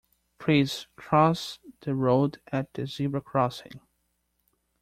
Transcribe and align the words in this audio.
Please 0.39 0.87
cross 0.95 1.59
the 1.81 1.93
road 1.93 2.41
at 2.51 2.73
the 2.73 2.87
zebra 2.87 3.21
crossing 3.21 3.81